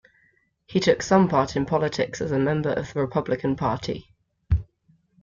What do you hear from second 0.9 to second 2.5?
some part in politics as a